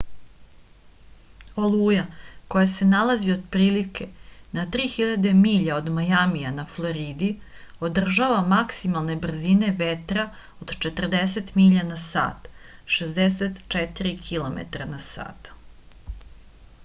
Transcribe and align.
олуја 1.65 2.03
која 2.53 2.69
се 2.75 2.85
налази 2.93 3.33
отприлике 3.33 4.07
на 4.59 4.63
3000 4.75 5.33
миља 5.41 5.75
од 5.75 5.91
мајамија 5.97 6.53
на 6.59 6.65
флориди 6.77 7.29
одржава 7.89 8.39
максималне 8.55 9.19
брзине 9.27 9.69
ветра 9.83 10.25
од 10.65 10.75
40 10.87 11.53
миља 11.61 11.85
на 11.91 11.99
сат 12.05 12.49
64 12.97 14.17
km/h 14.31 15.29